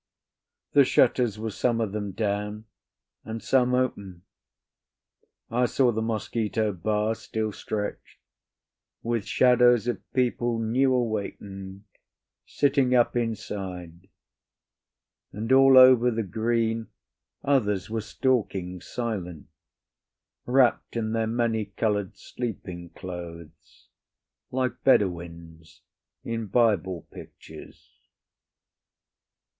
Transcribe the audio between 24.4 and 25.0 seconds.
like